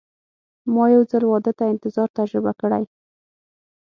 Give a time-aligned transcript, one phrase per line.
[0.73, 2.83] ما یو ځل واده ته انتظار تجربه کړی.